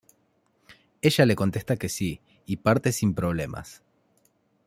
[1.03, 3.83] Ella le contesta que sí, y parte sin problemas.